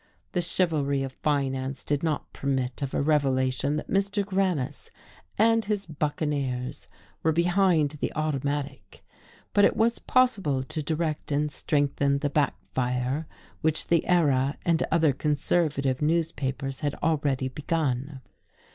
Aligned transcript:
The 0.31 0.41
chivalry 0.41 1.03
of 1.03 1.11
finance 1.11 1.83
did 1.83 2.01
not 2.01 2.33
permit 2.33 2.81
of 2.81 2.95
a 2.95 3.01
revelation 3.03 3.75
that 3.75 3.87
Mr. 3.87 4.25
Grannis 4.25 4.89
and 5.37 5.63
his 5.63 5.85
buccaneers 5.85 6.87
were 7.21 7.31
behind 7.31 7.91
the 8.01 8.11
Automatic, 8.15 9.05
but 9.53 9.63
it 9.63 9.77
was 9.77 9.99
possible 9.99 10.63
to 10.63 10.81
direct 10.81 11.31
and 11.31 11.51
strengthen 11.51 12.17
the 12.17 12.31
backfire 12.31 13.27
which 13.61 13.89
the 13.89 14.03
Era 14.07 14.57
and 14.65 14.81
other 14.89 15.13
conservative 15.13 16.01
newspapers 16.01 16.79
had 16.79 16.95
already 16.95 17.47
begun. 17.47 18.21